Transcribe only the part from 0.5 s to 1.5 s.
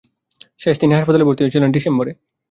শেষ তিনি হাসপাতালে ভর্তি